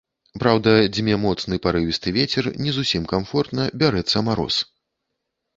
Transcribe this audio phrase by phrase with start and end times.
[0.43, 4.61] Праўда, дзьме моцны парывісты вецер, не зусім камфортна, бярэцца мароз.